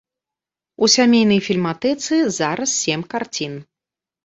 У 0.87 0.89
сямейнай 0.93 1.41
фільматэцы 1.49 2.15
зараз 2.41 2.69
сем 2.83 3.01
карцін. 3.15 3.53